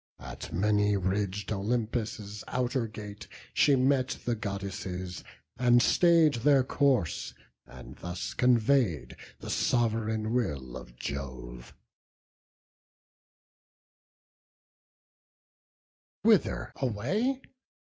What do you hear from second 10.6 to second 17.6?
of Jove: "Whither away?